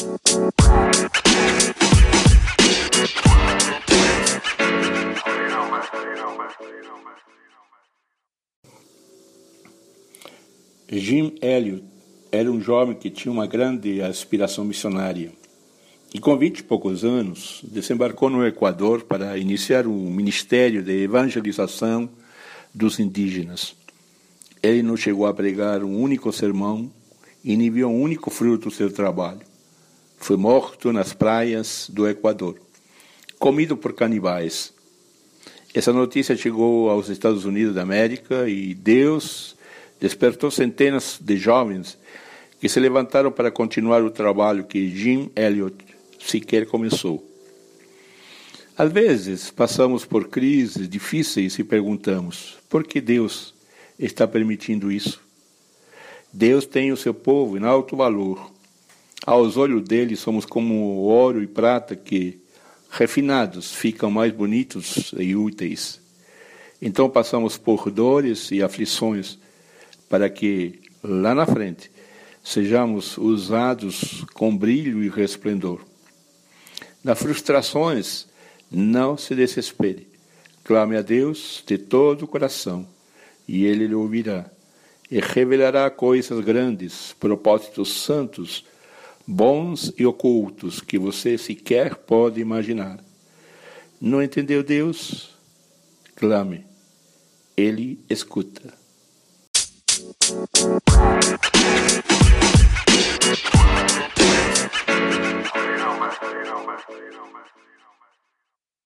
[0.00, 0.08] Jim
[11.42, 11.84] Elliot
[12.32, 15.32] era um jovem que tinha uma grande aspiração missionária.
[16.14, 22.08] E com vinte e poucos anos, desembarcou no Equador para iniciar um ministério de evangelização
[22.72, 23.76] dos indígenas.
[24.62, 26.90] Ele não chegou a pregar um único sermão
[27.44, 29.49] e nem viu um único fruto do seu trabalho.
[30.20, 32.60] Foi morto nas praias do Equador,
[33.38, 34.72] comido por canibais.
[35.74, 39.56] Essa notícia chegou aos Estados Unidos da América e Deus
[39.98, 41.98] despertou centenas de jovens
[42.60, 45.74] que se levantaram para continuar o trabalho que Jim Elliot
[46.20, 47.26] sequer começou.
[48.76, 53.54] Às vezes, passamos por crises difíceis e perguntamos: por que Deus
[53.98, 55.20] está permitindo isso?
[56.30, 58.59] Deus tem o seu povo em alto valor.
[59.26, 62.40] Aos olhos dele, somos como ouro e prata que,
[62.90, 66.00] refinados, ficam mais bonitos e úteis.
[66.80, 69.38] Então passamos por dores e aflições
[70.08, 71.90] para que, lá na frente,
[72.42, 75.80] sejamos usados com brilho e resplendor.
[77.04, 78.26] Nas frustrações,
[78.70, 80.08] não se desespere.
[80.64, 82.86] Clame a Deus de todo o coração,
[83.46, 84.50] e Ele lhe ouvirá,
[85.10, 88.64] e revelará coisas grandes, propósitos santos,
[89.26, 93.02] bons e ocultos que você sequer pode imaginar.
[94.00, 95.30] Não entendeu Deus?
[96.16, 96.64] Clame.
[97.56, 98.79] Ele escuta.